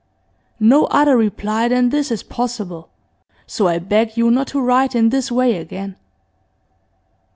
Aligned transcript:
'No 0.59 0.85
other 0.85 1.15
reply 1.15 1.67
than 1.67 1.89
this 1.89 2.09
is 2.09 2.23
possible, 2.23 2.89
so 3.45 3.67
I 3.67 3.77
beg 3.77 4.17
you 4.17 4.31
not 4.31 4.47
to 4.47 4.59
write 4.59 4.95
in 4.95 5.09
this 5.09 5.31
way 5.31 5.57
again. 5.57 5.95